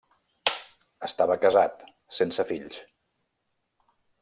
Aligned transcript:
Estava 1.07 1.35
casat, 1.43 1.85
sense 2.21 2.47
fills. 2.53 2.81